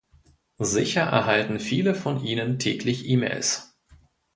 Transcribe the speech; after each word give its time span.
Sicher 0.57 1.01
erhalten 1.01 1.59
viele 1.59 1.93
von 1.93 2.23
Ihnen 2.23 2.57
täglich 2.57 3.07
Emails. 3.07 3.77